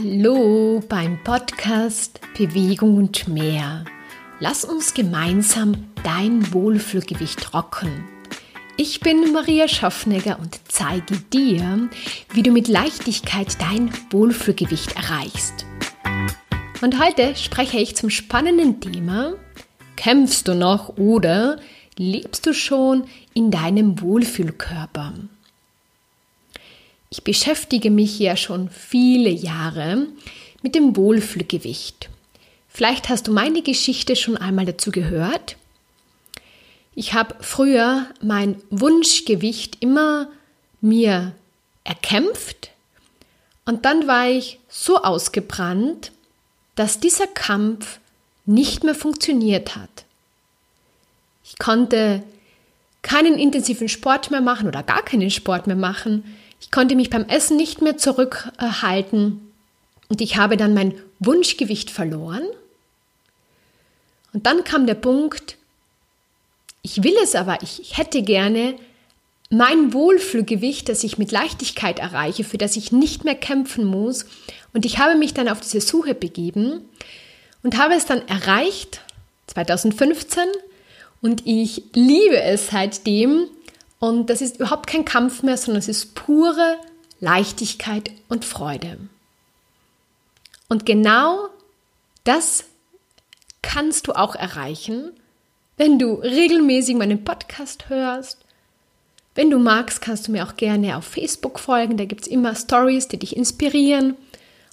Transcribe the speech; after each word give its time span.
Hallo 0.00 0.80
beim 0.88 1.18
Podcast 1.24 2.20
Bewegung 2.36 2.98
und 2.98 3.26
mehr. 3.26 3.84
Lass 4.38 4.64
uns 4.64 4.94
gemeinsam 4.94 5.88
dein 6.04 6.52
Wohlfühlgewicht 6.52 7.52
rocken. 7.52 8.04
Ich 8.76 9.00
bin 9.00 9.32
Maria 9.32 9.66
Schaffnegger 9.66 10.38
und 10.38 10.60
zeige 10.68 11.16
dir, 11.32 11.88
wie 12.32 12.44
du 12.44 12.52
mit 12.52 12.68
Leichtigkeit 12.68 13.60
dein 13.60 13.90
Wohlfühlgewicht 14.10 14.94
erreichst. 14.94 15.66
Und 16.80 17.02
heute 17.02 17.34
spreche 17.34 17.80
ich 17.80 17.96
zum 17.96 18.08
spannenden 18.08 18.80
Thema, 18.80 19.32
kämpfst 19.96 20.46
du 20.46 20.54
noch 20.54 20.96
oder 20.96 21.58
lebst 21.96 22.46
du 22.46 22.54
schon 22.54 23.02
in 23.34 23.50
deinem 23.50 24.00
Wohlfühlkörper? 24.00 25.14
Ich 27.10 27.24
beschäftige 27.24 27.90
mich 27.90 28.18
ja 28.18 28.36
schon 28.36 28.68
viele 28.70 29.30
Jahre 29.30 30.06
mit 30.62 30.74
dem 30.74 30.96
Wohlfühlgewicht. 30.96 32.10
Vielleicht 32.68 33.08
hast 33.08 33.26
du 33.28 33.32
meine 33.32 33.62
Geschichte 33.62 34.14
schon 34.14 34.36
einmal 34.36 34.66
dazu 34.66 34.90
gehört. 34.90 35.56
Ich 36.94 37.14
habe 37.14 37.36
früher 37.40 38.06
mein 38.20 38.60
Wunschgewicht 38.70 39.78
immer 39.80 40.28
mir 40.80 41.32
erkämpft 41.84 42.70
und 43.64 43.84
dann 43.84 44.06
war 44.06 44.28
ich 44.28 44.58
so 44.68 45.02
ausgebrannt, 45.02 46.12
dass 46.74 47.00
dieser 47.00 47.26
Kampf 47.26 47.98
nicht 48.46 48.82
mehr 48.82 48.94
funktioniert 48.94 49.76
hat. 49.76 50.04
Ich 51.44 51.58
konnte 51.58 52.22
keinen 53.02 53.38
intensiven 53.38 53.88
Sport 53.88 54.30
mehr 54.30 54.40
machen 54.40 54.68
oder 54.68 54.82
gar 54.82 55.02
keinen 55.02 55.30
Sport 55.30 55.66
mehr 55.66 55.76
machen. 55.76 56.24
Ich 56.60 56.70
konnte 56.70 56.96
mich 56.96 57.10
beim 57.10 57.24
Essen 57.24 57.56
nicht 57.56 57.82
mehr 57.82 57.96
zurückhalten 57.96 59.52
und 60.08 60.20
ich 60.20 60.36
habe 60.36 60.56
dann 60.56 60.74
mein 60.74 60.94
Wunschgewicht 61.18 61.90
verloren. 61.90 62.44
Und 64.32 64.46
dann 64.46 64.64
kam 64.64 64.86
der 64.86 64.94
Punkt, 64.94 65.56
ich 66.82 67.02
will 67.02 67.14
es 67.22 67.34
aber, 67.34 67.58
ich 67.62 67.96
hätte 67.96 68.22
gerne 68.22 68.74
mein 69.50 69.92
Wohlfühlgewicht, 69.94 70.88
das 70.88 71.04
ich 71.04 71.18
mit 71.18 71.32
Leichtigkeit 71.32 71.98
erreiche, 71.98 72.44
für 72.44 72.58
das 72.58 72.76
ich 72.76 72.92
nicht 72.92 73.24
mehr 73.24 73.34
kämpfen 73.34 73.84
muss. 73.84 74.26
Und 74.74 74.84
ich 74.84 74.98
habe 74.98 75.16
mich 75.16 75.34
dann 75.34 75.48
auf 75.48 75.60
diese 75.60 75.80
Suche 75.80 76.14
begeben 76.14 76.82
und 77.62 77.78
habe 77.78 77.94
es 77.94 78.04
dann 78.04 78.26
erreicht, 78.28 79.00
2015. 79.46 80.44
Und 81.20 81.46
ich 81.46 81.82
liebe 81.94 82.40
es 82.40 82.68
seitdem, 82.68 83.48
und 84.00 84.30
das 84.30 84.40
ist 84.40 84.56
überhaupt 84.56 84.86
kein 84.86 85.04
Kampf 85.04 85.42
mehr, 85.42 85.56
sondern 85.56 85.80
es 85.80 85.88
ist 85.88 86.14
pure 86.14 86.78
Leichtigkeit 87.20 88.10
und 88.28 88.44
Freude. 88.44 88.98
Und 90.68 90.86
genau 90.86 91.48
das 92.24 92.64
kannst 93.62 94.06
du 94.06 94.12
auch 94.12 94.34
erreichen, 94.34 95.12
wenn 95.76 95.98
du 95.98 96.14
regelmäßig 96.14 96.96
meinen 96.96 97.24
Podcast 97.24 97.88
hörst. 97.88 98.38
Wenn 99.34 99.50
du 99.50 99.58
magst, 99.58 100.00
kannst 100.00 100.26
du 100.26 100.32
mir 100.32 100.44
auch 100.44 100.56
gerne 100.56 100.96
auf 100.96 101.04
Facebook 101.04 101.58
folgen. 101.58 101.96
Da 101.96 102.04
gibt 102.04 102.22
es 102.22 102.26
immer 102.26 102.54
Stories, 102.54 103.08
die 103.08 103.18
dich 103.18 103.36
inspirieren. 103.36 104.16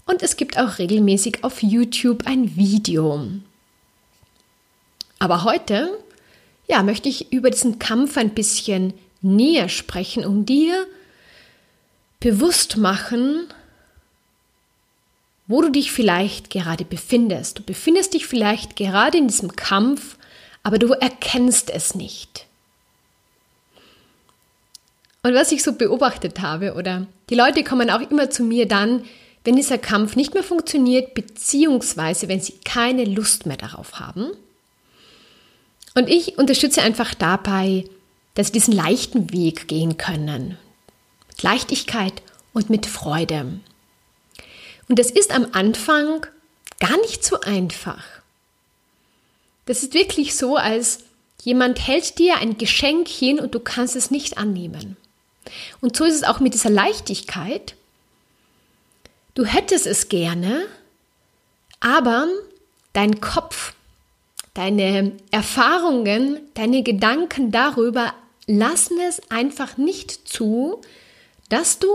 Und 0.06 0.22
es 0.22 0.38
gibt 0.38 0.58
auch 0.58 0.80
regelmäßig 0.80 1.44
auf 1.44 1.64
YouTube 1.64 2.26
ein 2.26 2.56
Video. 2.56 3.28
Aber 5.20 5.44
heute, 5.44 5.98
ja, 6.68 6.84
möchte 6.84 7.09
ich 7.09 7.31
über 7.31 7.50
diesen 7.50 7.80
Kampf 7.80 8.18
ein 8.18 8.31
bisschen 8.31 8.94
näher 9.21 9.69
sprechen 9.69 10.25
und 10.25 10.45
dir 10.45 10.85
bewusst 12.19 12.77
machen, 12.77 13.47
wo 15.47 15.61
du 15.61 15.69
dich 15.69 15.91
vielleicht 15.91 16.49
gerade 16.49 16.85
befindest. 16.85 17.59
Du 17.59 17.63
befindest 17.63 18.13
dich 18.13 18.25
vielleicht 18.25 18.75
gerade 18.75 19.17
in 19.17 19.27
diesem 19.27 19.55
Kampf, 19.55 20.17
aber 20.63 20.79
du 20.79 20.94
erkennst 20.94 21.69
es 21.69 21.94
nicht. 21.94 22.47
Und 25.22 25.34
was 25.34 25.51
ich 25.51 25.63
so 25.63 25.73
beobachtet 25.73 26.41
habe, 26.41 26.73
oder 26.73 27.07
die 27.29 27.35
Leute 27.35 27.63
kommen 27.63 27.90
auch 27.90 28.01
immer 28.11 28.29
zu 28.29 28.44
mir 28.44 28.67
dann, 28.67 29.03
wenn 29.44 29.56
dieser 29.56 29.78
Kampf 29.78 30.16
nicht 30.16 30.34
mehr 30.34 30.44
funktioniert, 30.44 31.13
beziehungsweise 31.13 32.28
wenn 32.28 32.41
sie 32.41 32.53
keine 32.63 33.06
Lust 33.06 33.45
mehr 33.45 33.57
darauf 33.57 34.00
haben. 34.00 34.31
Und 35.94 36.09
ich 36.09 36.38
unterstütze 36.38 36.81
einfach 36.81 37.13
dabei, 37.13 37.85
dass 38.35 38.47
sie 38.47 38.53
diesen 38.53 38.73
leichten 38.73 39.31
Weg 39.34 39.68
gehen 39.68 39.97
können. 39.97 40.57
Mit 41.28 41.44
Leichtigkeit 41.44 42.22
und 42.53 42.69
mit 42.69 42.85
Freude. 42.85 43.59
Und 44.88 45.00
das 45.00 45.09
ist 45.09 45.31
am 45.31 45.47
Anfang 45.53 46.25
gar 46.79 46.97
nicht 47.01 47.23
so 47.23 47.40
einfach. 47.41 48.03
Das 49.66 49.81
ist 49.81 49.94
wirklich 49.94 50.35
so, 50.35 50.57
als 50.57 51.00
jemand 51.44 51.85
hält 51.88 52.19
dir 52.19 52.38
ein 52.38 52.57
Geschenk 52.57 53.07
hin 53.07 53.40
und 53.40 53.56
du 53.56 53.59
kannst 53.59 53.96
es 53.96 54.12
nicht 54.12 54.38
annehmen. 54.38 54.97
Und 55.81 55.96
so 55.96 56.06
ist 56.06 56.16
es 56.16 56.23
auch 56.23 56.40
mit 56.40 56.53
dieser 56.53 56.69
Leichtigkeit. 56.69 57.75
Du 59.34 59.46
hättest 59.46 59.85
es 59.85 60.09
gerne, 60.09 60.66
aber 61.79 62.28
dein 62.94 63.19
Kopf, 63.22 63.73
deine 64.53 65.13
Erfahrungen, 65.31 66.40
deine 66.53 66.84
Gedanken 66.84 67.52
darüber 67.52 68.13
lassen 68.47 69.00
es 69.00 69.22
einfach 69.29 69.78
nicht 69.78 70.28
zu, 70.28 70.81
dass 71.50 71.79
du 71.79 71.88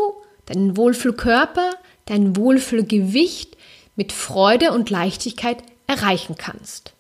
deinen 0.46 0.76
Wohlfühlkörper, 0.76 1.70
dein 2.06 2.36
Wohlfühlgewicht 2.36 3.56
mit 3.96 4.12
Freude 4.12 4.72
und 4.72 4.90
Leichtigkeit 4.90 5.58
erreichen 5.86 6.36
kannst. 6.36 6.92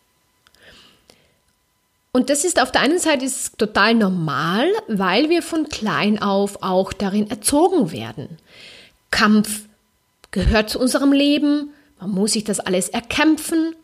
Und 2.12 2.28
das 2.28 2.44
ist 2.44 2.60
auf 2.60 2.72
der 2.72 2.80
einen 2.80 2.98
Seite 2.98 3.24
ist 3.24 3.56
total 3.56 3.94
normal, 3.94 4.66
weil 4.88 5.30
wir 5.30 5.42
von 5.42 5.68
klein 5.68 6.20
auf 6.20 6.62
auch 6.62 6.92
darin 6.92 7.30
erzogen 7.30 7.92
werden. 7.92 8.38
Kampf 9.10 9.62
gehört 10.32 10.70
zu 10.70 10.80
unserem 10.80 11.12
Leben, 11.12 11.70
man 12.00 12.10
muss 12.10 12.32
sich 12.32 12.44
das 12.44 12.60
alles 12.60 12.88
erkämpfen 12.88 13.74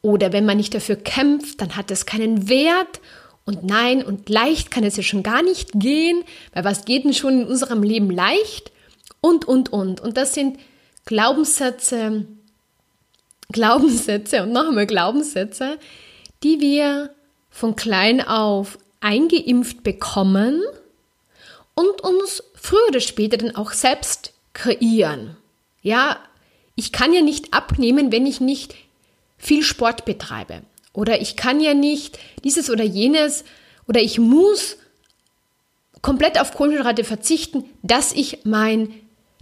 oder 0.00 0.32
wenn 0.32 0.44
man 0.44 0.58
nicht 0.58 0.74
dafür 0.74 0.96
kämpft, 0.96 1.60
dann 1.60 1.76
hat 1.76 1.90
es 1.90 2.06
keinen 2.06 2.48
Wert 2.48 3.00
und 3.44 3.64
nein, 3.64 4.04
und 4.04 4.28
leicht 4.28 4.70
kann 4.70 4.84
es 4.84 4.96
ja 4.96 5.02
schon 5.02 5.22
gar 5.22 5.42
nicht 5.42 5.72
gehen, 5.74 6.22
weil 6.52 6.64
was 6.64 6.84
geht 6.84 7.04
denn 7.04 7.14
schon 7.14 7.42
in 7.42 7.46
unserem 7.46 7.82
Leben 7.82 8.10
leicht? 8.10 8.70
Und, 9.20 9.46
und, 9.46 9.72
und. 9.72 10.00
Und 10.00 10.16
das 10.16 10.34
sind 10.34 10.58
Glaubenssätze, 11.04 12.26
Glaubenssätze 13.50 14.42
und 14.42 14.52
noch 14.52 14.68
einmal 14.68 14.86
Glaubenssätze, 14.86 15.78
die 16.42 16.60
wir 16.60 17.10
von 17.50 17.76
klein 17.76 18.20
auf 18.20 18.78
eingeimpft 19.00 19.82
bekommen 19.82 20.62
und 21.74 22.00
uns 22.02 22.42
früher 22.54 22.88
oder 22.88 23.00
später 23.00 23.36
dann 23.36 23.56
auch 23.56 23.72
selbst 23.72 24.32
kreieren. 24.52 25.36
Ja, 25.82 26.18
ich 26.76 26.92
kann 26.92 27.12
ja 27.12 27.20
nicht 27.20 27.52
abnehmen, 27.52 28.12
wenn 28.12 28.26
ich 28.26 28.40
nicht 28.40 28.74
viel 29.36 29.62
Sport 29.62 30.04
betreibe. 30.04 30.62
Oder 30.92 31.20
ich 31.20 31.36
kann 31.36 31.60
ja 31.60 31.74
nicht 31.74 32.18
dieses 32.44 32.70
oder 32.70 32.84
jenes 32.84 33.44
oder 33.88 34.00
ich 34.00 34.18
muss 34.18 34.76
komplett 36.02 36.38
auf 36.38 36.54
Kohlenhydrate 36.54 37.04
verzichten, 37.04 37.64
dass 37.82 38.12
ich 38.12 38.40
mein, 38.44 38.92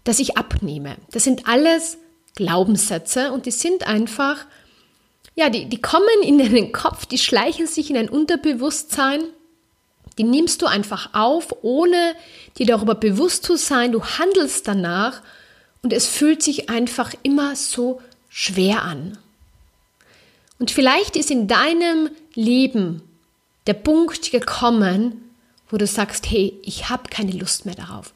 dass 0.05 0.21
ich 0.21 0.37
abnehme. 0.37 0.97
Das 1.11 1.25
sind 1.25 1.49
alles 1.49 1.99
Glaubenssätze 2.37 3.33
und 3.33 3.47
die 3.47 3.51
sind 3.51 3.87
einfach, 3.87 4.47
ja, 5.35 5.49
die, 5.51 5.67
die 5.67 5.81
kommen 5.81 6.07
in 6.23 6.39
den 6.39 6.73
Kopf, 6.73 7.07
die 7.07 7.19
schleichen 7.19 7.67
sich 7.67 7.91
in 7.91 7.97
ein 7.97 8.09
Unterbewusstsein, 8.09 9.21
die 10.19 10.25
nimmst 10.25 10.63
du 10.63 10.67
einfach 10.67 11.15
auf, 11.15 11.55
ohne 11.63 12.15
dir 12.59 12.67
darüber 12.67 12.95
bewusst 12.95 13.45
zu 13.45 13.57
sein, 13.57 13.93
du 13.93 14.05
handelst 14.05 14.69
danach 14.69 15.23
und 15.83 15.93
es 15.93 16.07
fühlt 16.07 16.43
sich 16.43 16.69
einfach 16.69 17.15
immer 17.23 17.57
so 17.57 18.03
schwer 18.29 18.83
an. 18.83 19.19
Und 20.61 20.71
vielleicht 20.71 21.17
ist 21.17 21.31
in 21.31 21.49
deinem 21.49 22.11
Leben 22.35 23.03
der 23.67 23.73
Punkt 23.73 24.31
gekommen, 24.31 25.31
wo 25.71 25.79
du 25.79 25.87
sagst, 25.87 26.31
hey, 26.31 26.53
ich 26.63 26.91
habe 26.91 27.09
keine 27.09 27.33
Lust 27.33 27.65
mehr 27.65 27.75
darauf. 27.75 28.13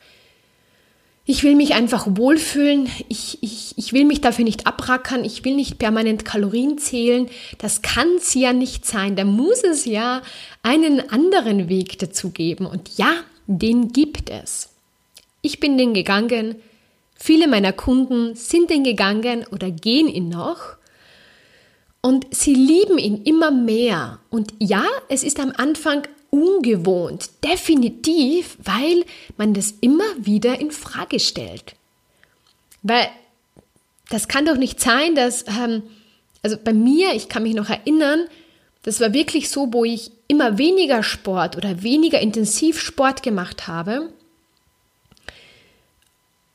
Ich 1.25 1.43
will 1.43 1.55
mich 1.55 1.73
einfach 1.73 2.06
wohlfühlen, 2.06 2.91
ich, 3.08 3.38
ich, 3.41 3.73
ich 3.79 3.94
will 3.94 4.05
mich 4.05 4.20
dafür 4.20 4.44
nicht 4.44 4.67
abrackern, 4.67 5.25
ich 5.25 5.43
will 5.46 5.55
nicht 5.55 5.79
permanent 5.79 6.26
Kalorien 6.26 6.76
zählen. 6.76 7.31
Das 7.56 7.81
kann 7.81 8.08
es 8.19 8.35
ja 8.35 8.52
nicht 8.52 8.85
sein. 8.85 9.17
Da 9.17 9.25
muss 9.25 9.64
es 9.64 9.87
ja 9.87 10.20
einen 10.62 11.08
anderen 11.08 11.70
Weg 11.70 11.99
dazu 11.99 12.29
geben. 12.29 12.67
Und 12.67 12.99
ja, 12.99 13.14
den 13.46 13.88
gibt 13.88 14.29
es. 14.29 14.69
Ich 15.41 15.61
bin 15.61 15.79
den 15.79 15.94
gegangen, 15.94 16.56
viele 17.14 17.49
meiner 17.49 17.73
Kunden 17.73 18.35
sind 18.35 18.69
den 18.69 18.85
gegangen 18.85 19.46
oder 19.50 19.70
gehen 19.70 20.08
ihn 20.08 20.29
noch. 20.29 20.76
Und 22.05 22.27
sie 22.33 22.53
lieben 22.53 22.99
ihn 22.99 23.23
immer 23.23 23.51
mehr. 23.51 24.19
Und 24.29 24.53
ja, 24.59 24.85
es 25.09 25.23
ist 25.23 25.41
am 25.41 25.55
Anfang 25.56 26.03
ungewohnt, 26.29 27.31
definitiv, 27.43 28.59
weil 28.62 29.06
man 29.39 29.55
das 29.55 29.73
immer 29.81 30.05
wieder 30.19 30.61
in 30.61 30.71
Frage 30.71 31.19
stellt. 31.19 31.75
Weil 32.83 33.09
das 34.11 34.29
kann 34.29 34.45
doch 34.45 34.59
nicht 34.59 34.83
sein, 34.83 35.15
dass, 35.15 35.47
ähm, 35.49 35.83
also 36.43 36.59
bei 36.62 36.75
mir, 36.75 37.15
ich 37.15 37.31
kann 37.31 37.43
mich 37.43 37.55
noch 37.55 37.71
erinnern, 37.71 38.27
das 38.83 39.01
war 39.01 39.15
wirklich 39.15 39.49
so, 39.49 39.73
wo 39.73 39.87
ich 39.87 40.11
immer 40.29 40.59
weniger 40.59 41.03
Sport 41.03 41.56
oder 41.56 41.83
weniger 41.83 42.21
intensiv 42.21 42.79
Sport 42.79 43.23
gemacht 43.23 43.67
habe. 43.67 44.12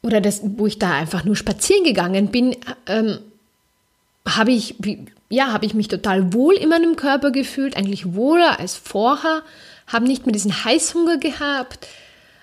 Oder 0.04 0.22
das, 0.22 0.42
wo 0.44 0.68
ich 0.68 0.78
da 0.78 0.94
einfach 0.94 1.26
nur 1.26 1.36
spazieren 1.36 1.86
gegangen 1.86 2.28
bin, 2.28 2.56
ähm, 2.86 3.18
habe 4.28 4.52
ich, 4.52 4.76
ja, 5.30 5.52
habe 5.52 5.66
ich 5.66 5.76
mich 5.76 5.88
total 5.88 6.34
wohl 6.34 6.56
in 6.56 6.70
meinem 6.70 6.96
Körper 6.96 7.32
gefühlt, 7.32 7.78
eigentlich 7.78 8.14
wohler 8.14 8.60
als 8.60 8.76
vorher, 8.76 9.44
habe 9.88 10.06
nicht 10.06 10.26
mehr 10.26 10.34
diesen 10.34 10.66
Heißhunger 10.66 11.18
gehabt, 11.18 11.88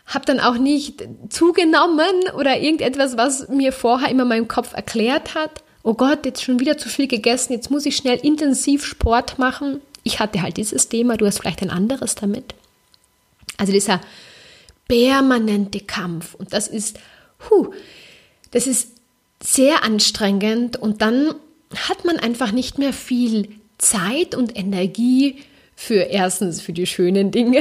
habe 0.07 0.25
dann 0.25 0.39
auch 0.39 0.57
nicht 0.57 1.07
zugenommen 1.29 2.15
oder 2.37 2.59
irgendetwas, 2.61 3.17
was 3.17 3.49
mir 3.49 3.73
vorher 3.73 4.09
immer 4.09 4.25
mein 4.25 4.47
Kopf 4.47 4.73
erklärt 4.73 5.35
hat. 5.35 5.63
Oh 5.83 5.95
Gott, 5.95 6.25
jetzt 6.25 6.45
schon 6.45 6.61
wieder 6.61 6.79
zu 6.79 6.89
viel 6.89 7.09
gegessen, 7.09 7.53
jetzt 7.53 7.71
muss 7.71 7.87
ich 7.87 7.97
schnell 7.97 8.19
intensiv 8.19 8.85
Sport 8.85 9.39
machen. 9.39 9.81
Ich 10.05 10.21
hatte 10.21 10.43
halt 10.43 10.57
dieses 10.57 10.89
Thema, 10.89 11.17
du 11.17 11.27
hast 11.27 11.41
vielleicht 11.41 11.63
ein 11.63 11.71
anderes 11.71 12.15
damit. 12.15 12.55
Also 13.57 13.73
dieser 13.73 14.01
permanente 14.87 15.81
Kampf 15.81 16.35
und 16.35 16.53
das 16.53 16.69
ist, 16.69 16.99
huh, 17.51 17.73
das 18.53 18.69
ist 18.69 18.93
sehr 19.43 19.83
anstrengend 19.83 20.77
und 20.77 21.03
dann 21.03 21.35
hat 21.75 22.05
man 22.05 22.19
einfach 22.19 22.53
nicht 22.53 22.79
mehr 22.79 22.93
viel 22.93 23.49
Zeit 23.79 24.35
und 24.35 24.57
Energie 24.57 25.37
für 25.77 26.01
erstens 26.01 26.63
für 26.63 26.73
die 26.73 26.87
schönen 26.87 27.31
Dinge 27.31 27.61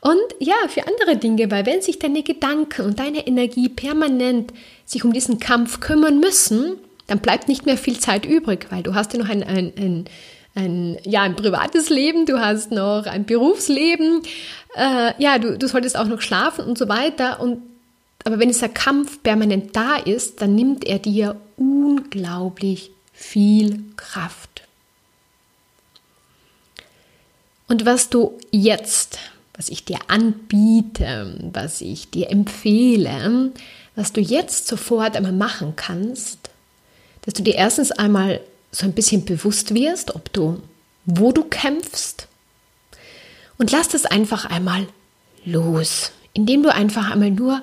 und 0.00 0.20
ja, 0.40 0.56
für 0.68 0.86
andere 0.86 1.16
Dinge, 1.16 1.48
weil 1.50 1.64
wenn 1.64 1.80
sich 1.80 2.00
deine 2.00 2.24
Gedanken 2.24 2.84
und 2.84 2.98
deine 2.98 3.26
Energie 3.26 3.68
permanent 3.68 4.52
sich 4.84 5.04
um 5.04 5.12
diesen 5.12 5.38
Kampf 5.38 5.78
kümmern 5.78 6.18
müssen, 6.18 6.76
dann 7.06 7.20
bleibt 7.20 7.46
nicht 7.46 7.64
mehr 7.64 7.76
viel 7.76 8.00
Zeit 8.00 8.26
übrig, 8.26 8.66
weil 8.70 8.82
du 8.82 8.94
hast 8.94 9.12
ja 9.12 9.20
noch 9.20 9.28
ein, 9.28 9.44
ein, 9.44 9.72
ein, 9.76 10.04
ein 10.56 10.98
ja, 11.04 11.22
ein 11.22 11.36
privates 11.36 11.88
Leben, 11.88 12.26
du 12.26 12.40
hast 12.40 12.72
noch 12.72 13.06
ein 13.06 13.26
Berufsleben, 13.26 14.22
äh, 14.74 15.12
ja, 15.22 15.38
du, 15.38 15.56
du 15.56 15.68
solltest 15.68 15.96
auch 15.96 16.06
noch 16.06 16.20
schlafen 16.20 16.64
und 16.64 16.76
so 16.76 16.88
weiter. 16.88 17.40
Und, 17.40 17.62
aber 18.24 18.40
wenn 18.40 18.48
dieser 18.48 18.68
Kampf 18.68 19.22
permanent 19.22 19.76
da 19.76 19.96
ist, 19.96 20.42
dann 20.42 20.56
nimmt 20.56 20.84
er 20.84 20.98
dir 20.98 21.36
unglaublich 21.56 22.90
viel 23.16 23.82
Kraft. 23.96 24.62
Und 27.66 27.86
was 27.86 28.10
du 28.10 28.38
jetzt, 28.52 29.18
was 29.54 29.70
ich 29.70 29.84
dir 29.84 29.98
anbiete, 30.06 31.50
was 31.52 31.80
ich 31.80 32.10
dir 32.10 32.30
empfehle, 32.30 33.52
was 33.96 34.12
du 34.12 34.20
jetzt 34.20 34.68
sofort 34.68 35.16
einmal 35.16 35.32
machen 35.32 35.74
kannst, 35.74 36.50
dass 37.22 37.34
du 37.34 37.42
dir 37.42 37.54
erstens 37.54 37.90
einmal 37.90 38.40
so 38.70 38.84
ein 38.84 38.92
bisschen 38.92 39.24
bewusst 39.24 39.74
wirst, 39.74 40.14
ob 40.14 40.32
du, 40.32 40.62
wo 41.06 41.32
du 41.32 41.42
kämpfst. 41.42 42.28
Und 43.58 43.72
lass 43.72 43.88
das 43.88 44.04
einfach 44.04 44.44
einmal 44.44 44.86
los, 45.44 46.12
indem 46.34 46.62
du 46.62 46.72
einfach 46.72 47.10
einmal 47.10 47.30
nur 47.30 47.62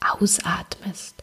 ausatmest. 0.00 1.21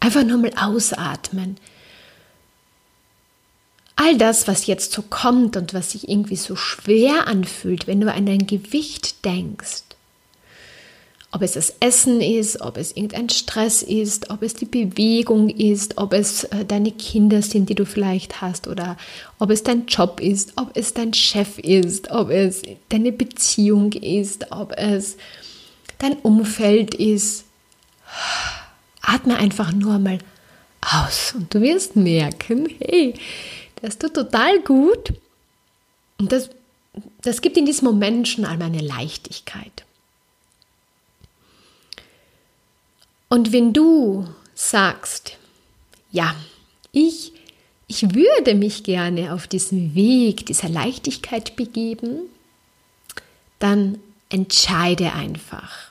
Einfach 0.00 0.24
nur 0.24 0.38
mal 0.38 0.52
ausatmen. 0.56 1.56
All 3.96 4.18
das, 4.18 4.46
was 4.46 4.66
jetzt 4.66 4.92
so 4.92 5.02
kommt 5.02 5.56
und 5.56 5.72
was 5.72 5.92
sich 5.92 6.08
irgendwie 6.08 6.36
so 6.36 6.54
schwer 6.54 7.26
anfühlt, 7.26 7.86
wenn 7.86 8.00
du 8.00 8.12
an 8.12 8.26
dein 8.26 8.46
Gewicht 8.46 9.24
denkst, 9.24 9.82
ob 11.32 11.42
es 11.42 11.52
das 11.52 11.74
Essen 11.80 12.20
ist, 12.20 12.60
ob 12.60 12.76
es 12.76 12.96
irgendein 12.96 13.28
Stress 13.30 13.82
ist, 13.82 14.30
ob 14.30 14.42
es 14.42 14.54
die 14.54 14.64
Bewegung 14.64 15.48
ist, 15.48 15.98
ob 15.98 16.12
es 16.12 16.44
äh, 16.44 16.64
deine 16.64 16.92
Kinder 16.92 17.42
sind, 17.42 17.68
die 17.68 17.74
du 17.74 17.84
vielleicht 17.84 18.40
hast, 18.40 18.68
oder 18.68 18.96
ob 19.38 19.50
es 19.50 19.62
dein 19.62 19.86
Job 19.86 20.20
ist, 20.20 20.52
ob 20.56 20.70
es 20.74 20.94
dein 20.94 21.12
Chef 21.12 21.58
ist, 21.58 22.10
ob 22.10 22.30
es 22.30 22.62
deine 22.90 23.12
Beziehung 23.12 23.92
ist, 23.92 24.52
ob 24.52 24.72
es 24.76 25.16
dein 25.98 26.14
Umfeld 26.18 26.94
ist. 26.94 27.45
Atme 29.06 29.36
einfach 29.36 29.72
nur 29.72 29.98
mal 29.98 30.18
aus 30.80 31.34
und 31.34 31.52
du 31.54 31.60
wirst 31.60 31.96
merken, 31.96 32.68
hey, 32.80 33.14
das 33.80 33.98
tut 33.98 34.14
total 34.14 34.60
gut 34.60 35.14
und 36.18 36.32
das, 36.32 36.50
das 37.22 37.40
gibt 37.40 37.56
in 37.56 37.66
diesem 37.66 37.86
Moment 37.86 38.28
schon 38.28 38.44
einmal 38.44 38.68
eine 38.68 38.80
Leichtigkeit. 38.80 39.84
Und 43.28 43.52
wenn 43.52 43.72
du 43.72 44.26
sagst, 44.54 45.36
ja, 46.12 46.34
ich, 46.92 47.32
ich 47.86 48.14
würde 48.14 48.54
mich 48.54 48.84
gerne 48.84 49.34
auf 49.34 49.46
diesen 49.46 49.94
Weg 49.94 50.46
dieser 50.46 50.68
Leichtigkeit 50.68 51.56
begeben, 51.56 52.22
dann 53.58 53.98
entscheide 54.30 55.12
einfach. 55.12 55.90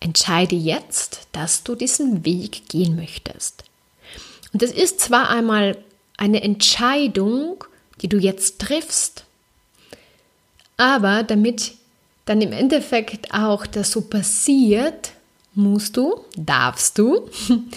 Entscheide 0.00 0.56
jetzt, 0.56 1.26
dass 1.32 1.64
du 1.64 1.74
diesen 1.74 2.24
Weg 2.24 2.68
gehen 2.68 2.96
möchtest. 2.96 3.64
Und 4.52 4.62
das 4.62 4.70
ist 4.70 5.00
zwar 5.00 5.28
einmal 5.28 5.76
eine 6.16 6.42
Entscheidung, 6.42 7.64
die 8.00 8.08
du 8.08 8.18
jetzt 8.18 8.60
triffst, 8.60 9.24
aber 10.76 11.24
damit 11.24 11.74
dann 12.24 12.40
im 12.40 12.52
Endeffekt 12.52 13.32
auch 13.32 13.66
das 13.66 13.90
so 13.90 14.02
passiert, 14.02 15.12
musst 15.54 15.96
du, 15.96 16.24
darfst 16.36 16.98
du, 16.98 17.28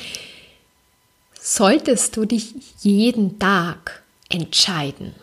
solltest 1.39 2.15
du 2.15 2.25
dich 2.25 2.53
jeden 2.79 3.39
Tag 3.39 4.03
entscheiden. 4.29 5.15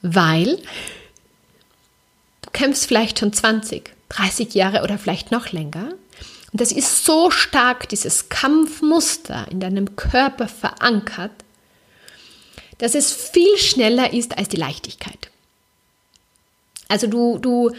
Weil 0.00 0.56
du 2.40 2.50
kämpfst 2.52 2.86
vielleicht 2.86 3.18
schon 3.18 3.32
20, 3.32 3.92
30 4.12 4.54
Jahre 4.54 4.82
oder 4.82 4.98
vielleicht 4.98 5.30
noch 5.30 5.52
länger. 5.52 5.88
Und 6.52 6.60
das 6.60 6.70
ist 6.70 7.04
so 7.04 7.30
stark, 7.30 7.88
dieses 7.88 8.28
Kampfmuster 8.28 9.46
in 9.50 9.60
deinem 9.60 9.96
Körper 9.96 10.48
verankert, 10.48 11.32
dass 12.78 12.94
es 12.94 13.12
viel 13.12 13.56
schneller 13.56 14.12
ist 14.12 14.36
als 14.36 14.48
die 14.48 14.56
Leichtigkeit. 14.56 15.30
Also 16.88 17.06
du, 17.06 17.38
du 17.38 17.70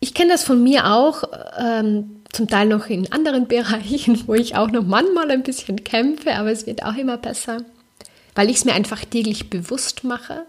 ich 0.00 0.14
kenne 0.14 0.32
das 0.32 0.44
von 0.44 0.62
mir 0.62 0.86
auch, 0.92 1.24
ähm, 1.58 2.22
zum 2.32 2.48
Teil 2.48 2.66
noch 2.66 2.86
in 2.86 3.10
anderen 3.12 3.48
Bereichen, 3.48 4.26
wo 4.26 4.34
ich 4.34 4.56
auch 4.56 4.70
noch 4.70 4.84
manchmal 4.84 5.30
ein 5.30 5.42
bisschen 5.42 5.84
kämpfe, 5.84 6.34
aber 6.34 6.50
es 6.50 6.66
wird 6.66 6.84
auch 6.84 6.94
immer 6.94 7.18
besser, 7.18 7.64
weil 8.34 8.50
ich 8.50 8.58
es 8.58 8.64
mir 8.64 8.74
einfach 8.74 9.04
täglich 9.04 9.50
bewusst 9.50 10.04
mache. 10.04 10.44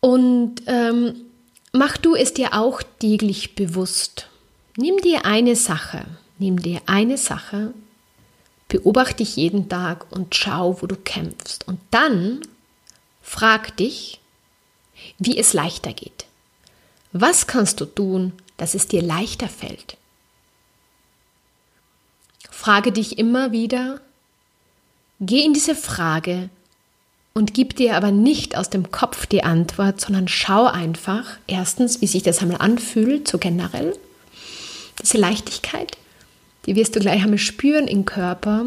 Und 0.00 0.62
ähm, 0.66 1.14
mach 1.74 1.96
du 1.96 2.14
es 2.14 2.32
dir 2.32 2.54
auch 2.54 2.82
täglich 3.00 3.56
bewusst. 3.56 4.28
Nimm 4.76 4.96
dir 4.98 5.26
eine 5.26 5.56
Sache, 5.56 6.06
nimm 6.38 6.62
dir 6.62 6.80
eine 6.86 7.18
Sache, 7.18 7.74
beobachte 8.68 9.16
dich 9.16 9.36
jeden 9.36 9.68
Tag 9.68 10.10
und 10.12 10.34
schau, 10.34 10.80
wo 10.80 10.86
du 10.86 10.96
kämpfst. 10.96 11.66
Und 11.66 11.80
dann 11.90 12.40
frag 13.22 13.76
dich, 13.76 14.20
wie 15.18 15.36
es 15.36 15.52
leichter 15.52 15.92
geht. 15.92 16.26
Was 17.12 17.48
kannst 17.48 17.80
du 17.80 17.86
tun, 17.86 18.32
dass 18.56 18.74
es 18.74 18.86
dir 18.86 19.02
leichter 19.02 19.48
fällt? 19.48 19.96
Frage 22.50 22.92
dich 22.92 23.18
immer 23.18 23.50
wieder, 23.50 24.00
geh 25.20 25.44
in 25.44 25.54
diese 25.54 25.74
Frage 25.74 26.50
und 27.34 27.52
gib 27.52 27.74
dir 27.74 27.96
aber 27.96 28.12
nicht 28.12 28.56
aus 28.56 28.70
dem 28.70 28.92
Kopf 28.92 29.26
die 29.26 29.42
Antwort, 29.42 30.00
sondern 30.00 30.28
schau 30.28 30.66
einfach 30.66 31.36
erstens, 31.48 32.00
wie 32.00 32.06
sich 32.06 32.22
das 32.22 32.40
einmal 32.40 32.58
anfühlt, 32.58 33.26
so 33.26 33.38
generell. 33.38 33.98
Diese 35.02 35.18
Leichtigkeit, 35.18 35.98
die 36.66 36.76
wirst 36.76 36.94
du 36.94 37.00
gleich 37.00 37.22
einmal 37.24 37.38
spüren 37.38 37.88
im 37.88 38.04
Körper. 38.04 38.66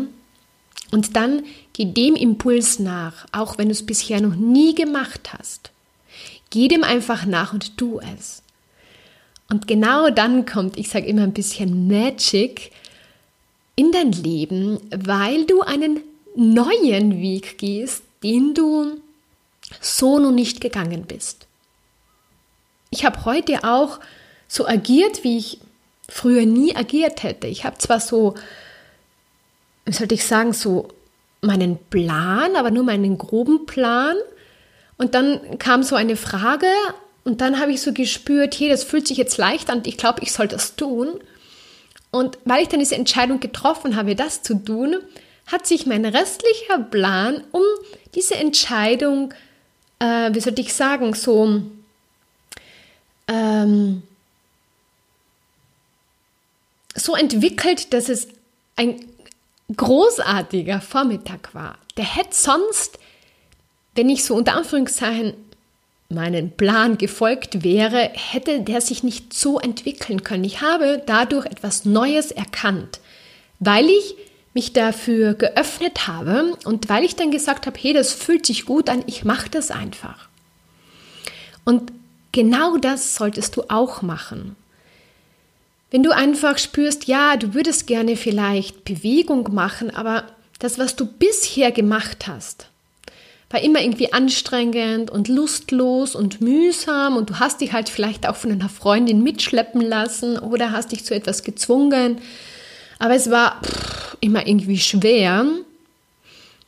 Und 0.92 1.16
dann 1.16 1.44
geh 1.72 1.86
dem 1.86 2.16
Impuls 2.16 2.80
nach, 2.80 3.26
auch 3.32 3.58
wenn 3.58 3.70
du 3.70 3.72
es 3.72 3.86
bisher 3.86 4.20
noch 4.20 4.36
nie 4.36 4.76
gemacht 4.76 5.32
hast. 5.38 5.72
Geh 6.50 6.68
dem 6.68 6.84
einfach 6.84 7.26
nach 7.26 7.54
und 7.54 7.78
tu 7.78 8.00
es. 8.16 8.44
Und 9.50 9.68
genau 9.68 10.10
dann 10.10 10.46
kommt, 10.46 10.78
ich 10.78 10.90
sage 10.90 11.08
immer 11.08 11.24
ein 11.24 11.34
bisschen 11.34 11.88
Magic 11.88 12.72
in 13.78 13.94
dein 13.94 14.12
Leben, 14.12 14.80
weil 14.90 15.46
du 15.46 15.62
einen 15.62 16.02
neuen 16.36 17.22
Weg 17.22 17.58
gehst, 17.58 18.04
den 18.24 18.54
du 18.54 19.00
so 19.82 20.20
noch 20.20 20.32
nicht 20.32 20.62
gegangen 20.62 21.06
bist. 21.06 21.48
Ich 22.90 23.06
habe 23.06 23.26
heute 23.26 23.64
auch 23.64 24.00
so 24.48 24.68
agiert, 24.68 25.24
wie 25.24 25.38
ich 25.38 25.60
früher 26.10 26.46
nie 26.46 26.76
agiert 26.76 27.24
hätte. 27.24 27.48
Ich 27.48 27.66
habe 27.66 27.78
zwar 27.78 28.00
so, 28.00 28.36
wie 29.86 29.94
sollte 29.94 30.16
ich 30.16 30.26
sagen, 30.26 30.54
so 30.54 30.88
meinen 31.42 31.78
Plan, 31.90 32.56
aber 32.56 32.72
nur 32.72 32.84
meinen 32.84 33.18
groben 33.18 33.66
Plan. 33.66 34.16
Und 34.98 35.16
dann 35.16 35.60
kam 35.60 35.84
so 35.84 35.96
eine 35.96 36.16
Frage 36.16 36.68
Und 37.28 37.42
dann 37.42 37.60
habe 37.60 37.74
ich 37.74 37.82
so 37.82 37.92
gespürt, 37.92 38.58
hey, 38.58 38.70
das 38.70 38.86
fühlt 38.86 39.06
sich 39.06 39.18
jetzt 39.18 39.38
leicht 39.38 39.70
an, 39.70 39.82
ich 39.86 39.98
glaube, 39.98 40.22
ich 40.24 40.32
soll 40.32 40.48
das 40.48 40.78
tun. 40.78 41.20
Und 42.10 42.38
weil 42.46 42.62
ich 42.62 42.70
dann 42.70 42.80
diese 42.80 42.96
Entscheidung 42.96 43.42
getroffen 43.42 43.98
habe, 43.98 44.16
das 44.16 44.44
zu 44.44 44.56
tun, 44.56 44.96
hat 45.48 45.66
sich 45.66 45.86
mein 45.86 46.06
restlicher 46.06 46.80
Plan 46.80 47.44
um 47.52 47.64
diese 48.16 48.36
Entscheidung, 48.36 49.34
äh, 50.00 50.34
wie 50.34 50.40
soll 50.40 50.58
ich 50.60 50.74
sagen, 50.74 51.14
so 51.14 51.64
ähm, 53.28 54.04
so 56.96 57.16
entwickelt, 57.16 57.94
dass 57.94 58.10
es 58.10 58.28
ein 58.76 59.00
großartiger 59.76 60.82
Vormittag 60.82 61.54
war. 61.54 61.78
Der 61.98 62.06
hätte 62.06 62.36
sonst, 62.36 63.00
wenn 63.96 64.10
ich 64.10 64.24
so 64.24 64.36
unter 64.36 64.56
Anführungszeichen 64.56 65.34
meinen 66.10 66.52
Plan 66.52 66.98
gefolgt 66.98 67.64
wäre, 67.64 68.12
hätte 68.14 68.62
der 68.62 68.82
sich 68.82 69.04
nicht 69.04 69.34
so 69.34 69.60
entwickeln 69.60 70.24
können. 70.24 70.46
Ich 70.46 70.62
habe 70.62 71.04
dadurch 71.06 71.46
etwas 71.46 71.86
Neues 71.86 72.32
erkannt, 72.32 73.02
weil 73.60 73.90
ich 73.90 74.16
mich 74.58 74.74
dafür 74.74 75.36
geöffnet 75.36 76.08
habe 76.08 76.58
und 76.66 76.90
weil 76.90 77.04
ich 77.04 77.16
dann 77.16 77.30
gesagt 77.30 77.68
habe, 77.68 77.78
hey, 77.80 77.94
das 77.94 78.12
fühlt 78.12 78.44
sich 78.44 78.66
gut 78.66 78.90
an, 78.90 79.04
ich 79.06 79.24
mache 79.24 79.52
das 79.52 79.70
einfach. 79.70 80.30
Und 81.64 81.92
genau 82.32 82.78
das 82.78 83.14
solltest 83.14 83.56
du 83.56 83.66
auch 83.70 84.02
machen. 84.02 84.56
Wenn 85.92 86.02
du 86.02 86.10
einfach 86.10 86.58
spürst, 86.58 87.06
ja, 87.06 87.38
du 87.38 87.54
würdest 87.54 87.86
gerne 87.86 88.16
vielleicht 88.16 88.84
Bewegung 88.84 89.54
machen, 89.54 89.96
aber 89.96 90.24
das, 90.58 90.80
was 90.80 90.96
du 90.96 91.06
bisher 91.06 91.72
gemacht 91.72 92.26
hast, 92.26 92.68
war 93.52 93.62
immer 93.62 93.82
irgendwie 93.82 94.12
anstrengend 94.12 95.12
und 95.12 95.28
lustlos 95.28 96.16
und 96.16 96.42
mühsam 96.42 97.16
und 97.16 97.30
du 97.30 97.40
hast 97.40 97.62
dich 97.62 97.74
halt 97.74 97.90
vielleicht 97.90 98.28
auch 98.28 98.36
von 98.36 98.52
einer 98.52 98.70
Freundin 98.70 99.22
mitschleppen 99.22 99.82
lassen 99.82 100.40
oder 100.40 100.72
hast 100.72 100.94
dich 100.94 101.06
zu 101.06 101.14
etwas 101.14 101.44
gezwungen, 101.44 102.18
aber 103.00 103.16
es 103.16 103.30
war 103.30 103.62
pff, 103.62 104.18
immer 104.20 104.48
irgendwie 104.48 104.80
schwer, 104.80 105.46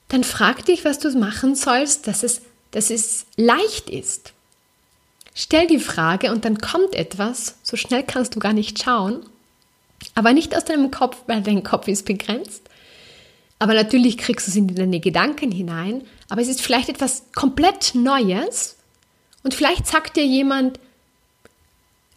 dann 0.10 0.24
frag 0.24 0.66
dich, 0.66 0.86
was 0.86 1.00
du 1.00 1.12
machen 1.18 1.56
sollst, 1.56 2.08
dass 2.08 2.24
es, 2.24 2.42
dass 2.72 2.90
es 2.90 3.26
leicht 3.38 3.90
ist. 3.90 4.34
Stell 5.34 5.68
die 5.68 5.80
Frage 5.80 6.32
und 6.32 6.44
dann 6.46 6.58
kommt 6.58 6.96
etwas, 6.96 7.56
so 7.64 7.78
schnell 7.78 8.04
kannst 8.04 8.36
du 8.36 8.40
gar 8.40 8.54
nicht 8.54 8.84
schauen, 8.84 9.26
aber 10.16 10.34
nicht 10.34 10.56
aus 10.56 10.66
deinem 10.66 10.92
Kopf, 10.92 11.18
weil 11.28 11.42
dein 11.42 11.64
Kopf 11.64 11.88
ist 11.88 12.06
begrenzt. 12.06 12.64
Aber 13.60 13.74
natürlich 13.74 14.18
kriegst 14.18 14.48
du 14.48 14.52
es 14.52 14.56
in 14.56 14.74
deine 14.74 15.00
Gedanken 15.00 15.52
hinein, 15.52 16.04
aber 16.30 16.42
es 16.42 16.48
ist 16.48 16.62
vielleicht 16.62 16.90
etwas 16.90 17.24
komplett 17.36 17.94
Neues. 17.94 18.78
Und 19.44 19.54
vielleicht 19.54 19.86
sagt 19.86 20.16
dir 20.18 20.26
jemand, 20.26 20.80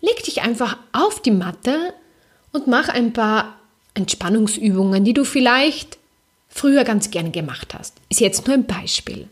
leg 0.00 0.22
dich 0.24 0.42
einfach 0.42 0.76
auf 0.92 1.20
die 1.20 1.30
Matte 1.30 1.94
und 2.52 2.66
mach 2.66 2.88
ein 2.88 3.12
paar 3.12 3.56
Entspannungsübungen, 3.94 5.04
die 5.04 5.14
du 5.14 5.24
vielleicht 5.24 5.98
früher 6.48 6.84
ganz 6.84 7.10
gerne 7.10 7.30
gemacht 7.30 7.74
hast. 7.74 7.94
Ist 8.08 8.20
jetzt 8.20 8.46
nur 8.46 8.54
ein 8.54 8.66
Beispiel. 8.66 9.28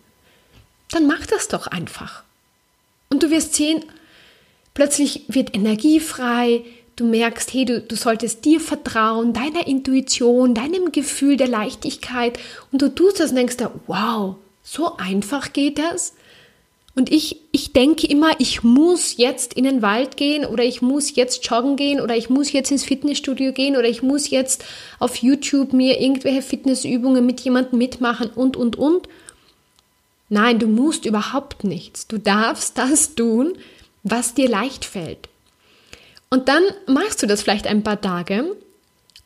Dann 0.91 1.07
mach 1.07 1.27
das 1.27 1.49
doch 1.49 1.67
einfach. 1.67 2.23
Und 3.09 3.23
du 3.23 3.31
wirst 3.31 3.55
sehen, 3.55 3.85
plötzlich 4.75 5.25
wird 5.29 5.55
Energie 5.55 6.01
frei, 6.01 6.65
du 6.97 7.07
merkst, 7.07 7.53
hey, 7.53 7.65
du, 7.65 7.81
du 7.81 7.97
solltest 7.97 8.45
dir 8.45 8.61
vertrauen, 8.61 9.33
deiner 9.33 9.67
Intuition, 9.67 10.55
deinem 10.55 10.93
Gefühl 10.93 11.37
der 11.37 11.49
Leichtigkeit 11.49 12.39
und 12.73 12.83
du 12.83 12.95
tust 12.95 13.21
das 13.21 13.31
und 13.31 13.37
denkst 13.37 13.57
da, 13.57 13.73
wow, 13.87 14.37
so 14.63 14.97
einfach 14.97 15.53
geht 15.53 15.79
das. 15.79 16.15
Und 16.95 17.11
ich, 17.11 17.37
ich 17.53 17.73
denke 17.73 18.07
immer, 18.07 18.33
ich 18.39 18.63
muss 18.63 19.17
jetzt 19.17 19.55
in 19.55 19.65
den 19.65 19.81
Wald 19.81 20.17
gehen 20.17 20.45
oder 20.45 20.65
ich 20.65 20.83
muss 20.83 21.15
jetzt 21.15 21.49
joggen 21.49 21.77
gehen 21.77 22.01
oder 22.01 22.17
ich 22.17 22.31
muss 22.31 22.53
jetzt 22.53 22.71
ins 22.71 22.85
Fitnessstudio 22.85 23.53
gehen 23.53 23.77
oder 23.77 23.89
ich 23.89 24.03
muss 24.03 24.29
jetzt 24.31 24.65
auf 24.99 25.17
YouTube 25.17 25.73
mir 25.73 26.01
irgendwelche 26.01 26.43
Fitnessübungen 26.43 27.25
mit 27.25 27.41
jemandem 27.41 27.79
mitmachen 27.79 28.31
und, 28.31 28.57
und, 28.57 28.77
und. 28.77 29.09
Nein, 30.29 30.59
du 30.59 30.67
musst 30.67 31.05
überhaupt 31.05 31.65
nichts. 31.65 32.07
Du 32.07 32.19
darfst 32.19 32.77
das 32.77 33.15
tun, 33.15 33.57
was 34.03 34.35
dir 34.35 34.49
leicht 34.49 34.85
fällt. 34.85 35.29
Und 36.29 36.49
dann 36.49 36.63
machst 36.87 37.23
du 37.23 37.27
das 37.27 37.43
vielleicht 37.43 37.67
ein 37.67 37.83
paar 37.83 38.01
Tage. 38.01 38.57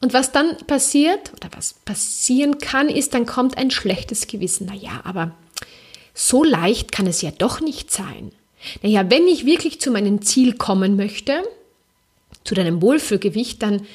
Und 0.00 0.12
was 0.12 0.32
dann 0.32 0.56
passiert 0.66 1.32
oder 1.34 1.48
was 1.56 1.74
passieren 1.84 2.58
kann, 2.58 2.88
ist, 2.88 3.14
dann 3.14 3.26
kommt 3.26 3.56
ein 3.56 3.70
schlechtes 3.70 4.26
Gewissen. 4.26 4.66
Naja, 4.66 5.00
aber 5.04 5.32
so 6.14 6.44
leicht 6.44 6.92
kann 6.92 7.06
es 7.06 7.20
ja 7.20 7.30
doch 7.30 7.60
nicht 7.60 7.90
sein. 7.90 8.32
Naja, 8.82 9.10
wenn 9.10 9.26
ich 9.26 9.44
wirklich 9.44 9.80
zu 9.80 9.90
meinem 9.90 10.22
Ziel 10.22 10.56
kommen 10.56 10.96
möchte, 10.96 11.42
zu 12.44 12.54
deinem 12.54 12.80
Wohlfühlgewicht, 12.80 13.62
dann 13.62 13.86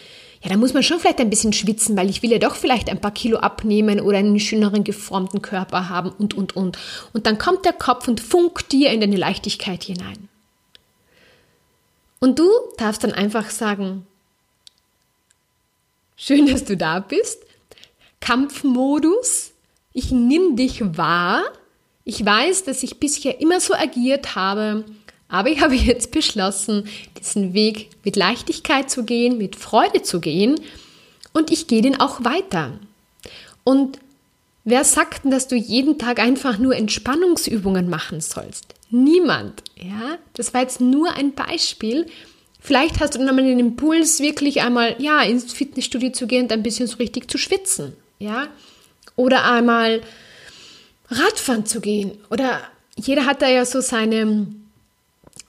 ja, 0.42 0.50
da 0.50 0.58
muss 0.58 0.74
man 0.74 0.84
schon 0.84 1.00
vielleicht 1.00 1.20
ein 1.20 1.30
bisschen 1.30 1.52
schwitzen, 1.52 1.98
weil 1.98 2.10
ich 2.10 2.22
will 2.24 2.32
ja 2.32 2.40
doch 2.40 2.56
vielleicht 2.56 2.90
ein 2.90 3.02
paar 3.02 3.12
Kilo 3.12 3.40
abnehmen 3.40 4.00
oder 4.00 4.20
einen 4.20 4.40
schöneren 4.40 4.86
geformten 4.86 5.42
Körper 5.42 5.90
haben 5.90 6.12
und, 6.12 6.34
und, 6.34 6.56
und. 6.56 6.78
Und 7.12 7.26
dann 7.26 7.38
kommt 7.38 7.66
der 7.66 7.74
Kopf 7.74 8.08
und 8.08 8.22
funkt 8.22 8.72
dir 8.72 8.92
in 8.92 9.02
deine 9.02 9.18
Leichtigkeit 9.18 9.84
hinein. 9.84 10.30
Und 12.20 12.40
du 12.40 12.50
darfst 12.78 13.04
dann 13.04 13.12
einfach 13.12 13.50
sagen, 13.50 14.08
schön, 16.16 16.48
dass 16.48 16.64
du 16.64 16.78
da 16.78 17.00
bist. 17.00 17.44
Kampfmodus. 18.22 19.52
Ich 19.92 20.12
nimm 20.12 20.56
dich 20.56 20.98
wahr. 20.98 21.44
Ich 22.10 22.25
weiß, 22.25 22.63
dass 22.63 22.82
ich 22.82 23.00
bisher 23.00 23.39
immer 23.39 23.60
so 23.60 23.75
agiert 23.75 24.34
habe, 24.34 24.84
aber 25.28 25.50
ich 25.50 25.62
habe 25.62 25.75
jetzt 25.75 26.10
beschlossen, 26.10 26.89
diesen 27.20 27.54
Weg 27.54 27.92
mit 28.04 28.16
Leichtigkeit 28.16 28.89
zu 28.89 29.04
gehen, 29.04 29.38
mit 29.38 29.56
Freude 29.56 30.01
zu 30.01 30.20
gehen 30.20 30.60
und 31.34 31.51
ich 31.51 31.68
gehe 31.68 31.84
den 31.84 32.00
auch 32.00 32.24
weiter. 32.24 32.80
Und 33.63 34.00
wer 34.63 34.86
sagt 34.86 35.24
denn, 35.24 35.30
dass 35.30 35.48
du 35.48 35.56
jeden 35.56 36.00
Tag 36.00 36.18
einfach 36.18 36.58
nur 36.58 36.75
Entspannungsübungen 36.75 37.92
machen 37.92 38.22
sollst? 38.22 38.74
Niemand, 38.89 39.62
ja? 39.75 40.18
Das 40.34 40.51
war 40.56 40.62
jetzt 40.62 40.82
nur 40.82 41.13
ein 41.13 41.36
Beispiel. 41.36 42.08
Vielleicht 42.60 43.00
hast 43.00 43.13
du 43.13 43.20
dann 43.20 43.30
einmal 43.30 43.46
den 43.46 43.60
Impuls, 43.60 44.20
wirklich 44.20 44.62
einmal, 44.62 44.96
ja, 44.98 45.22
ins 45.22 45.54
Fitnessstudio 45.54 46.12
zu 46.12 46.25
gehen 46.25 46.46
und 46.46 46.51
ein 46.54 46.63
bisschen 46.63 46.88
so 46.88 46.98
richtig 46.98 47.30
zu 47.30 47.38
schwitzen, 47.38 47.94
ja? 48.18 48.48
Oder 49.16 49.44
einmal 49.44 50.01
Radfahren 51.10 51.66
zu 51.66 51.82
gehen. 51.82 52.18
Oder 52.30 52.62
jeder 52.96 53.25
hat 53.25 53.42
da 53.42 53.48
ja 53.48 53.66
so 53.66 53.82
seine 53.82 54.48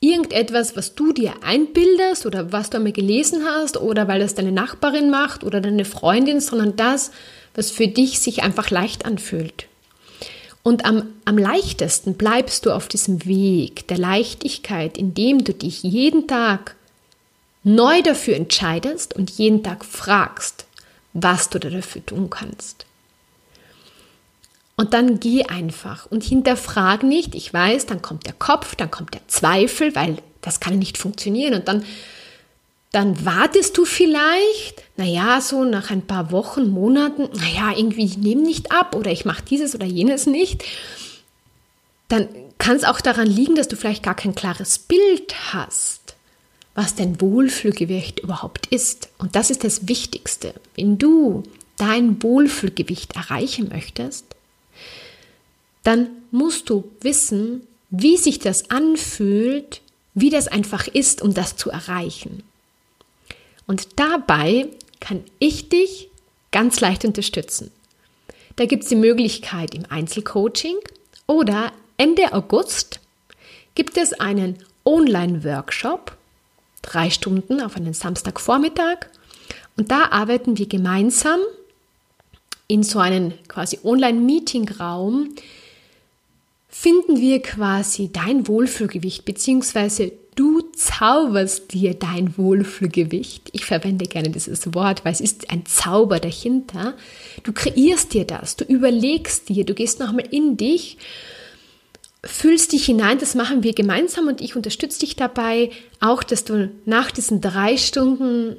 irgendetwas, 0.01 0.77
was 0.77 0.95
du 0.95 1.13
dir 1.13 1.33
einbildest 1.43 2.25
oder 2.27 2.53
was 2.53 2.71
du 2.71 2.77
einmal 2.77 2.93
gelesen 2.93 3.45
hast 3.45 3.77
oder 3.77 4.07
weil 4.07 4.21
das 4.21 4.35
deine 4.35 4.53
Nachbarin 4.53 5.11
macht 5.11 5.43
oder 5.43 5.61
deine 5.61 5.85
Freundin, 5.85 6.41
sondern 6.41 6.77
das, 6.77 7.11
was 7.55 7.73
für 7.73 7.89
dich 7.89 8.21
sich 8.21 8.45
einfach 8.45 8.71
leicht 8.71 9.05
anfühlt. 9.07 9.67
Und 10.63 10.85
am, 10.85 11.15
am 11.25 11.37
leichtesten 11.39 12.15
bleibst 12.15 12.67
du 12.67 12.73
auf 12.73 12.87
diesem 12.89 13.25
Weg 13.25 13.89
der 13.89 13.99
Leichtigkeit, 13.99 14.97
indem 14.99 15.43
du 15.43 15.53
dich 15.55 15.83
jeden 15.83 16.29
Tag 16.29 16.77
neu 17.75 18.03
dafür 18.03 18.37
entscheidest 18.37 19.15
und 19.15 19.31
jeden 19.31 19.63
Tag 19.63 19.85
fragst, 19.85 20.67
was 21.13 21.51
du 21.51 21.59
dafür 21.59 22.05
tun 22.05 22.31
kannst. 22.31 22.87
Und 24.77 24.95
dann 24.95 25.19
geh 25.19 25.45
einfach 25.45 26.07
und 26.07 26.23
hinterfrag 26.23 27.03
nicht. 27.03 27.35
Ich 27.35 27.53
weiß, 27.53 27.87
dann 27.87 28.01
kommt 28.01 28.27
der 28.27 28.33
Kopf, 28.33 28.77
dann 28.77 28.91
kommt 28.91 29.13
der 29.13 29.27
Zweifel, 29.27 29.95
weil 29.97 30.19
das 30.41 30.61
kann 30.61 30.79
nicht 30.79 30.99
funktionieren. 30.99 31.55
Und 31.55 31.67
dann, 31.67 31.85
dann 32.93 33.25
wartest 33.25 33.77
du 33.77 33.85
vielleicht, 33.85 34.85
naja, 34.97 35.41
so 35.41 35.65
nach 35.65 35.91
ein 35.91 36.07
paar 36.07 36.31
Wochen, 36.31 36.69
Monaten, 36.69 37.29
naja, 37.35 37.77
irgendwie, 37.77 38.05
ich 38.05 38.19
nehme 38.19 38.43
nicht 38.43 38.71
ab 38.71 38.95
oder 38.95 39.11
ich 39.11 39.25
mache 39.25 39.43
dieses 39.43 39.75
oder 39.75 39.87
jenes 39.87 40.27
nicht. 40.27 40.63
Dann 42.07 42.29
kann 42.59 42.77
es 42.77 42.85
auch 42.85 43.01
daran 43.01 43.27
liegen, 43.27 43.57
dass 43.57 43.69
du 43.69 43.77
vielleicht 43.77 44.05
gar 44.05 44.15
kein 44.15 44.37
klares 44.37 44.79
Bild 44.79 45.35
hast 45.53 46.08
was 46.79 46.95
dein 46.95 47.21
Wohlfühlgewicht 47.21 48.21
überhaupt 48.21 48.67
ist. 48.67 49.09
Und 49.19 49.35
das 49.35 49.51
ist 49.51 49.65
das 49.65 49.89
Wichtigste. 49.89 50.55
Wenn 50.77 50.97
du 50.97 51.43
dein 51.77 52.23
Wohlfühlgewicht 52.23 53.17
erreichen 53.17 53.69
möchtest, 53.69 54.25
dann 55.83 56.09
musst 56.31 56.71
du 56.71 56.89
wissen, 57.01 57.67
wie 57.91 58.17
sich 58.17 58.39
das 58.39 58.71
anfühlt, 58.71 59.81
wie 60.15 60.31
das 60.31 60.47
einfach 60.47 60.87
ist, 60.87 61.21
um 61.21 61.35
das 61.35 61.57
zu 61.57 61.69
erreichen. 61.69 62.45
Und 63.67 63.99
dabei 63.99 64.69
kann 65.01 65.25
ich 65.41 65.71
dich 65.71 66.11
ganz 66.53 66.79
leicht 66.79 67.05
unterstützen. 67.05 67.73
Da 68.55 68.67
gibt 68.67 68.85
es 68.85 68.89
die 68.89 68.95
Möglichkeit 68.95 69.75
im 69.75 69.85
Einzelcoaching 69.89 70.77
oder 71.27 71.73
Ende 71.97 72.33
August 72.33 73.01
gibt 73.75 73.97
es 73.97 74.13
einen 74.13 74.59
Online-Workshop 74.85 76.18
drei 76.83 77.11
Stunden 77.11 77.61
auf 77.61 77.77
einen 77.77 77.95
Samstagvormittag. 77.95 79.07
Und 79.77 79.91
da 79.91 80.11
arbeiten 80.11 80.59
wir 80.59 80.67
gemeinsam 80.67 81.41
in 82.67 82.83
so 82.83 82.99
einen 82.99 83.33
quasi 83.49 83.79
Online-Meeting-Raum 83.83 85.35
finden 86.69 87.21
wir 87.21 87.43
quasi 87.43 88.11
dein 88.13 88.47
Wohlfühlgewicht, 88.47 89.25
beziehungsweise 89.25 90.13
du 90.37 90.61
zauberst 90.77 91.73
dir 91.73 91.95
dein 91.95 92.39
Wohlfühlgewicht. 92.39 93.49
Ich 93.53 93.65
verwende 93.65 94.05
gerne 94.05 94.31
dieses 94.31 94.73
Wort, 94.75 95.05
weil 95.05 95.13
es 95.13 95.21
ist 95.21 95.51
ein 95.51 95.67
Zauber 95.67 96.21
dahinter. 96.21 96.95
Du 97.43 97.53
kreierst 97.53 98.15
dir 98.15 98.25
das, 98.25 98.55
du 98.55 98.65
überlegst 98.65 99.49
dir, 99.49 99.65
du 99.65 99.75
gehst 99.75 99.99
nochmal 99.99 100.27
in 100.31 100.57
dich, 100.57 100.99
fühlst 102.25 102.73
dich 102.73 102.85
hinein, 102.85 103.19
das 103.19 103.35
machen 103.35 103.63
wir 103.63 103.75
gemeinsam 103.75 104.27
und 104.27 104.41
ich 104.41 104.57
unterstütze 104.57 105.01
dich 105.01 105.17
dabei, 105.17 105.71
auch 106.01 106.23
dass 106.23 106.45
du 106.45 106.71
nach 106.85 107.11
diesen 107.11 107.41
drei 107.41 107.77
Stunden 107.77 108.57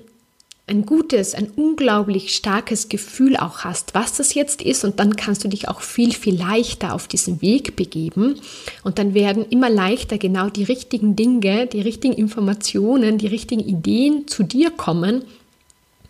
ein 0.70 0.86
gutes, 0.86 1.34
ein 1.34 1.50
unglaublich 1.50 2.36
starkes 2.36 2.90
Gefühl 2.90 3.36
auch 3.36 3.60
hast, 3.60 3.96
was 3.96 4.14
das 4.14 4.36
jetzt 4.36 4.62
ist 4.62 4.84
und 4.86 5.00
dann 5.00 5.16
kannst 5.16 5.44
du 5.44 5.48
dich 5.48 5.68
auch 5.68 5.82
viel, 5.82 6.14
viel 6.14 6.38
leichter 6.38 6.94
auf 6.94 7.08
diesen 7.08 7.42
Weg 7.42 7.76
begeben 7.76 8.40
und 8.84 9.00
dann 9.00 9.14
werden 9.14 9.46
immer 9.50 9.70
leichter 9.70 10.18
genau 10.18 10.50
die 10.50 10.64
richtigen 10.64 11.16
Dinge, 11.16 11.66
die 11.66 11.82
richtigen 11.82 12.14
Informationen, 12.14 13.18
die 13.18 13.28
richtigen 13.28 13.62
Ideen 13.62 14.28
zu 14.28 14.44
dir 14.44 14.70
kommen, 14.70 15.24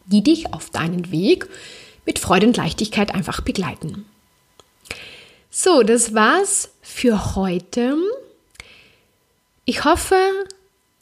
die 0.06 0.24
dich 0.24 0.54
auf 0.54 0.70
deinen 0.70 1.12
Weg 1.12 1.48
mit 2.06 2.20
Freude 2.20 2.48
und 2.48 2.58
Leichtigkeit 2.58 3.16
einfach 3.16 3.42
begleiten. 3.42 4.06
So, 5.62 5.84
das 5.84 6.14
war's 6.14 6.70
für 6.82 7.36
heute. 7.36 7.98
Ich 9.66 9.84
hoffe, 9.84 10.16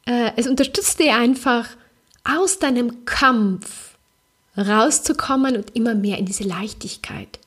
äh, 0.07 0.31
es 0.35 0.47
unterstützt 0.47 0.97
dir 0.97 1.15
einfach, 1.15 1.69
aus 2.23 2.57
deinem 2.57 3.05
Kampf 3.05 3.95
rauszukommen 4.57 5.57
und 5.57 5.75
immer 5.75 5.93
mehr 5.93 6.17
in 6.17 6.25
diese 6.25 6.43
Leichtigkeit. 6.43 7.37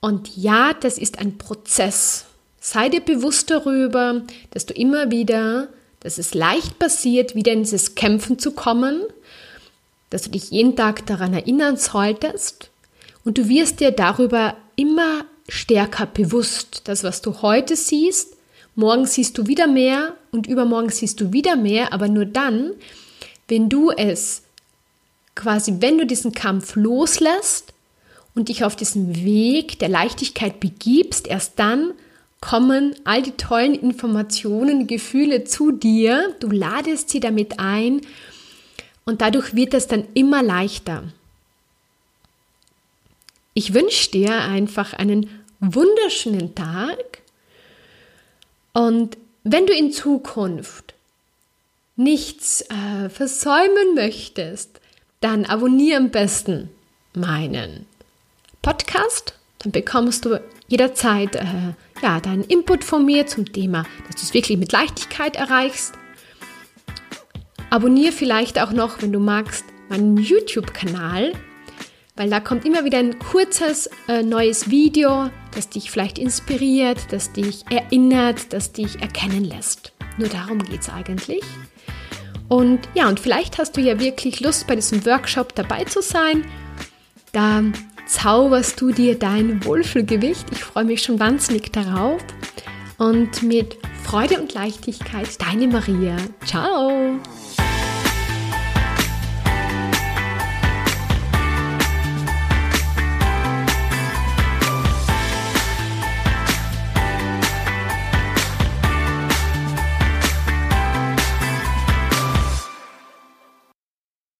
Und 0.00 0.36
ja, 0.36 0.74
das 0.74 0.98
ist 0.98 1.18
ein 1.18 1.38
Prozess. 1.38 2.26
Sei 2.60 2.90
dir 2.90 3.00
bewusst 3.00 3.50
darüber, 3.50 4.20
dass 4.50 4.66
du 4.66 4.74
immer 4.74 5.10
wieder, 5.10 5.68
dass 6.00 6.18
es 6.18 6.34
leicht 6.34 6.78
passiert, 6.78 7.34
wieder 7.34 7.52
in 7.52 7.62
dieses 7.62 7.94
Kämpfen 7.94 8.38
zu 8.38 8.50
kommen, 8.50 9.00
dass 10.10 10.24
du 10.24 10.30
dich 10.30 10.50
jeden 10.50 10.76
Tag 10.76 11.06
daran 11.06 11.32
erinnern 11.32 11.78
solltest 11.78 12.68
und 13.24 13.38
du 13.38 13.48
wirst 13.48 13.80
dir 13.80 13.92
darüber 13.92 14.58
immer 14.76 15.24
stärker 15.48 16.06
bewusst. 16.06 16.82
Das, 16.84 17.04
was 17.04 17.22
du 17.22 17.42
heute 17.42 17.76
siehst, 17.76 18.36
morgen 18.74 19.06
siehst 19.06 19.38
du 19.38 19.46
wieder 19.46 19.66
mehr 19.66 20.14
und 20.32 20.46
übermorgen 20.46 20.90
siehst 20.90 21.20
du 21.20 21.32
wieder 21.32 21.56
mehr, 21.56 21.92
aber 21.92 22.08
nur 22.08 22.26
dann, 22.26 22.72
wenn 23.48 23.68
du 23.68 23.90
es 23.90 24.42
quasi, 25.34 25.76
wenn 25.80 25.98
du 25.98 26.06
diesen 26.06 26.32
Kampf 26.32 26.76
loslässt 26.76 27.72
und 28.34 28.48
dich 28.48 28.64
auf 28.64 28.76
diesen 28.76 29.24
Weg 29.24 29.78
der 29.78 29.88
Leichtigkeit 29.88 30.60
begibst, 30.60 31.26
erst 31.26 31.58
dann 31.58 31.92
kommen 32.40 32.94
all 33.04 33.22
die 33.22 33.32
tollen 33.32 33.74
Informationen, 33.74 34.86
Gefühle 34.86 35.44
zu 35.44 35.72
dir, 35.72 36.34
du 36.40 36.50
ladest 36.50 37.08
sie 37.08 37.20
damit 37.20 37.58
ein 37.58 38.02
und 39.04 39.20
dadurch 39.20 39.54
wird 39.54 39.72
es 39.74 39.86
dann 39.86 40.06
immer 40.14 40.42
leichter. 40.42 41.04
Ich 43.54 43.72
wünsche 43.72 44.10
dir 44.10 44.42
einfach 44.42 44.92
einen 44.92 45.30
wunderschönen 45.60 46.54
Tag 46.54 47.22
und 48.72 49.16
wenn 49.42 49.66
du 49.66 49.72
in 49.72 49.92
Zukunft 49.92 50.94
nichts 51.96 52.62
äh, 52.62 53.08
versäumen 53.08 53.94
möchtest, 53.94 54.80
dann 55.20 55.46
abonniere 55.46 55.98
am 55.98 56.10
besten 56.10 56.68
meinen 57.14 57.86
Podcast. 58.60 59.34
Dann 59.60 59.72
bekommst 59.72 60.24
du 60.24 60.40
jederzeit 60.68 61.36
äh, 61.36 61.72
ja, 62.02 62.20
deinen 62.20 62.44
Input 62.44 62.84
von 62.84 63.06
mir 63.06 63.26
zum 63.26 63.50
Thema, 63.50 63.86
dass 64.06 64.16
du 64.16 64.22
es 64.22 64.34
wirklich 64.34 64.58
mit 64.58 64.72
Leichtigkeit 64.72 65.36
erreichst. 65.36 65.94
Abonniere 67.70 68.12
vielleicht 68.12 68.60
auch 68.60 68.72
noch, 68.72 69.00
wenn 69.00 69.12
du 69.12 69.18
magst, 69.18 69.64
meinen 69.88 70.16
YouTube-Kanal, 70.16 71.32
weil 72.16 72.30
da 72.30 72.40
kommt 72.40 72.64
immer 72.64 72.84
wieder 72.84 72.98
ein 72.98 73.18
kurzes 73.18 73.88
äh, 74.08 74.22
neues 74.22 74.70
Video, 74.70 75.30
das 75.54 75.68
dich 75.68 75.90
vielleicht 75.90 76.18
inspiriert, 76.18 76.98
das 77.10 77.32
dich 77.32 77.64
erinnert, 77.70 78.52
das 78.52 78.72
dich 78.72 79.00
erkennen 79.00 79.44
lässt. 79.44 79.92
Nur 80.18 80.28
darum 80.28 80.58
geht 80.58 80.80
es 80.80 80.88
eigentlich. 80.88 81.42
Und 82.48 82.80
ja, 82.94 83.08
und 83.08 83.20
vielleicht 83.20 83.58
hast 83.58 83.76
du 83.76 83.80
ja 83.80 83.98
wirklich 83.98 84.40
Lust, 84.40 84.66
bei 84.66 84.76
diesem 84.76 85.04
Workshop 85.04 85.54
dabei 85.54 85.84
zu 85.84 86.00
sein. 86.00 86.44
Da 87.32 87.62
zauberst 88.06 88.80
du 88.80 88.92
dir 88.92 89.18
dein 89.18 89.64
Wohlfühlgewicht. 89.64 90.46
Ich 90.52 90.64
freue 90.64 90.84
mich 90.84 91.02
schon 91.02 91.18
wahnsinnig 91.18 91.72
darauf. 91.72 92.22
Und 92.98 93.42
mit 93.42 93.76
Freude 94.04 94.40
und 94.40 94.54
Leichtigkeit, 94.54 95.28
deine 95.40 95.66
Maria. 95.66 96.16
Ciao! 96.44 97.18